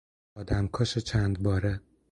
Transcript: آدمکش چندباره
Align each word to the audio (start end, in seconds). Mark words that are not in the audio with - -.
آدمکش 0.35 0.97
چندباره 0.97 1.79